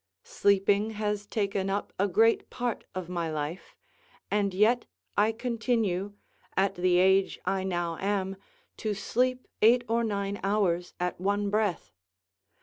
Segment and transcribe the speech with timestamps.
[0.23, 3.75] Sleeping has taken up a great part of my life,
[4.31, 4.85] and I yet
[5.37, 6.13] continue,
[6.57, 8.35] at the age I now am,
[8.77, 11.91] to sleep eight or nine hours at one breath.